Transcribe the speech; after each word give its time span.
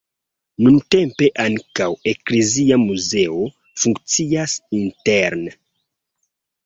Nuntempe 0.67 1.27
ankaŭ 1.43 1.89
eklezia 2.13 2.79
muzeo 2.85 3.45
funkcias 3.83 4.57
interne. 4.81 5.55